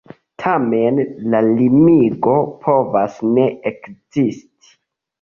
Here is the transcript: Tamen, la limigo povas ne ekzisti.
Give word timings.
Tamen, 0.45 1.01
la 1.35 1.41
limigo 1.51 2.35
povas 2.65 3.23
ne 3.39 3.49
ekzisti. 3.75 4.79